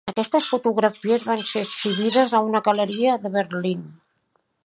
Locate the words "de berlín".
3.27-3.87